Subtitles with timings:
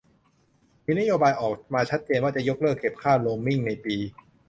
[0.85, 3.95] มีนโยบายออกมาชัดเจนว่าจะยกเลิกเก็บค่าโรมมิ่งในปี